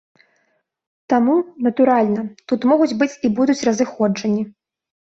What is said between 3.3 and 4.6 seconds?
будуць разыходжанні.